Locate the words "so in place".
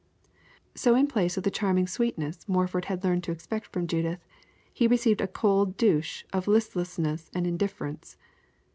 0.73-1.37